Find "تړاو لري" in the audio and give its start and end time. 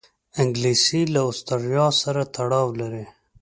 2.35-3.05